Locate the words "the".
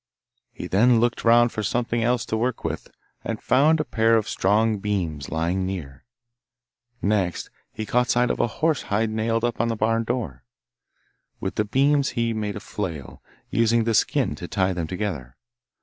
9.67-9.75, 11.53-11.65, 13.83-13.93